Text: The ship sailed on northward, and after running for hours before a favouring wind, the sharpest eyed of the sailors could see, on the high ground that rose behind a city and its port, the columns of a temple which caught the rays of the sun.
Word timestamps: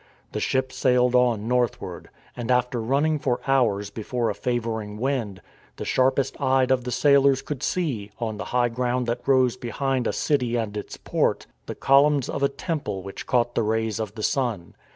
The 0.31 0.39
ship 0.39 0.71
sailed 0.73 1.13
on 1.13 1.47
northward, 1.47 2.09
and 2.35 2.49
after 2.49 2.81
running 2.81 3.19
for 3.19 3.39
hours 3.45 3.91
before 3.91 4.31
a 4.31 4.33
favouring 4.33 4.97
wind, 4.97 5.43
the 5.75 5.85
sharpest 5.85 6.35
eyed 6.41 6.71
of 6.71 6.85
the 6.85 6.91
sailors 6.91 7.43
could 7.43 7.61
see, 7.61 8.09
on 8.19 8.37
the 8.37 8.45
high 8.45 8.69
ground 8.69 9.05
that 9.05 9.27
rose 9.27 9.55
behind 9.57 10.07
a 10.07 10.11
city 10.11 10.55
and 10.55 10.75
its 10.75 10.97
port, 10.97 11.45
the 11.67 11.75
columns 11.75 12.29
of 12.29 12.41
a 12.41 12.49
temple 12.49 13.03
which 13.03 13.27
caught 13.27 13.53
the 13.53 13.61
rays 13.61 13.99
of 13.99 14.15
the 14.15 14.23
sun. 14.23 14.73